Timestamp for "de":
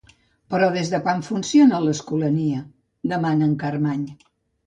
0.93-0.99